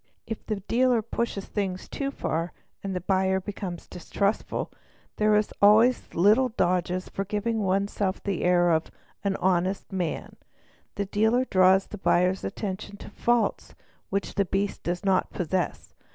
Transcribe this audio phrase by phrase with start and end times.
[0.01, 2.53] |_ If the dealer pushes things too far
[2.83, 4.71] and the buyer becomes distrustful,'
[5.17, 8.89] there are always little dodges for giving oneself the air of
[9.23, 10.37] 'an honest + man."
[10.95, 13.75] 'The dealer draws the buyer's attention to faults
[14.09, 15.93] which the beast 'does not possess.